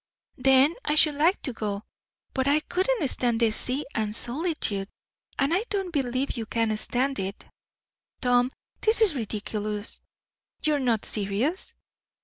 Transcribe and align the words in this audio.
"Then 0.39 0.73
I 0.83 0.95
should 0.95 1.13
like 1.13 1.39
to 1.43 1.53
go. 1.53 1.83
But 2.33 2.47
I 2.47 2.61
couldn't 2.61 3.07
stand 3.07 3.39
the 3.39 3.51
sea 3.51 3.85
and 3.93 4.15
solitude, 4.15 4.89
and 5.37 5.53
I 5.53 5.63
don't 5.69 5.93
believe 5.93 6.37
you 6.37 6.47
can 6.47 6.75
stand 6.77 7.19
it. 7.19 7.45
Tom, 8.19 8.49
this 8.81 8.99
is 9.01 9.13
ridiculous. 9.13 10.01
You're 10.63 10.79
not 10.79 11.05
serious?" 11.05 11.75